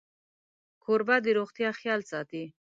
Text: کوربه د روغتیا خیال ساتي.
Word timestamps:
کوربه 0.83 1.15
د 1.25 1.27
روغتیا 1.39 1.69
خیال 1.79 2.01
ساتي. 2.11 2.43